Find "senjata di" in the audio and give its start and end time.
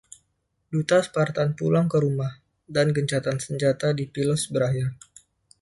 3.45-4.03